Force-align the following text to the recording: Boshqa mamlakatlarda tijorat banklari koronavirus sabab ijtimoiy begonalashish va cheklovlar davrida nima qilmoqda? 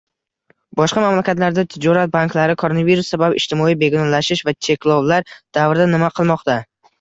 Boshqa 0.79 1.01
mamlakatlarda 1.03 1.63
tijorat 1.73 2.13
banklari 2.15 2.55
koronavirus 2.63 3.11
sabab 3.13 3.37
ijtimoiy 3.43 3.77
begonalashish 3.85 4.43
va 4.49 4.55
cheklovlar 4.69 5.29
davrida 5.59 5.89
nima 5.95 6.11
qilmoqda? 6.19 6.59